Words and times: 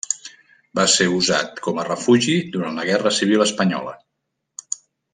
Va 0.79 0.85
ser 0.93 1.05
usat 1.17 1.61
com 1.67 1.81
a 1.81 1.85
refugi 1.89 2.39
durant 2.57 2.81
la 2.83 2.89
guerra 2.91 3.15
civil 3.21 3.47
espanyola. 3.49 3.95